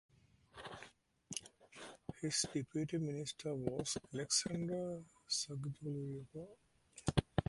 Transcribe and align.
His 2.19 2.47
Deputy 2.51 2.97
Minister 2.97 3.53
was 3.53 3.99
Alexander 4.11 4.99
Sergeyevich 5.29 6.25
Yakovlev. 6.35 6.47